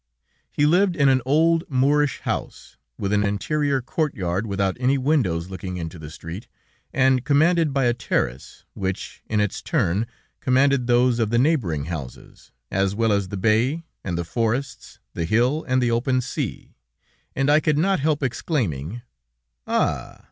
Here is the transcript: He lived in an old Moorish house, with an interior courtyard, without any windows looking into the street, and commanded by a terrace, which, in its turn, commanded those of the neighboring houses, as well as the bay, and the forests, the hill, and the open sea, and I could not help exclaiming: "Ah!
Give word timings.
He 0.51 0.65
lived 0.65 0.95
in 0.95 1.09
an 1.09 1.21
old 1.27 1.63
Moorish 1.69 2.21
house, 2.21 2.75
with 2.97 3.13
an 3.13 3.23
interior 3.23 3.83
courtyard, 3.83 4.47
without 4.47 4.75
any 4.79 4.97
windows 4.97 5.51
looking 5.51 5.77
into 5.77 5.99
the 5.99 6.09
street, 6.09 6.47
and 6.91 7.23
commanded 7.23 7.71
by 7.71 7.85
a 7.85 7.93
terrace, 7.93 8.63
which, 8.73 9.21
in 9.27 9.39
its 9.39 9.61
turn, 9.61 10.07
commanded 10.39 10.87
those 10.87 11.19
of 11.19 11.29
the 11.29 11.37
neighboring 11.37 11.85
houses, 11.85 12.51
as 12.71 12.95
well 12.95 13.11
as 13.13 13.27
the 13.27 13.37
bay, 13.37 13.83
and 14.03 14.17
the 14.17 14.25
forests, 14.25 14.97
the 15.13 15.25
hill, 15.25 15.63
and 15.67 15.83
the 15.83 15.91
open 15.91 16.19
sea, 16.19 16.73
and 17.35 17.47
I 17.51 17.59
could 17.59 17.77
not 17.77 17.99
help 17.99 18.23
exclaiming: 18.23 19.03
"Ah! 19.67 20.17